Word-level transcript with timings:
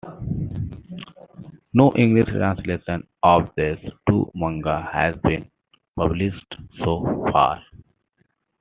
No 1.75 1.93
English 1.95 2.25
translation 2.29 3.05
of 3.21 3.51
these 3.55 3.85
two 4.09 4.31
manga 4.33 4.81
has 4.91 5.15
been 5.17 5.47
published 5.95 6.55
so 6.77 7.03
far. 7.31 7.63